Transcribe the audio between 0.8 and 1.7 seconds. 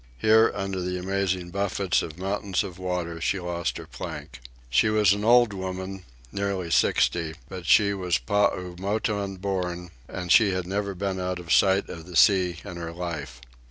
the amazing